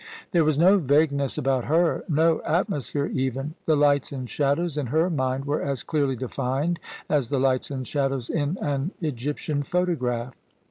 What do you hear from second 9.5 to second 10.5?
photograph.